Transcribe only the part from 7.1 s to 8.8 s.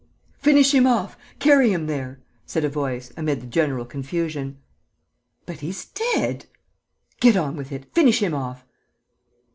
"Get on with it... finish him off!"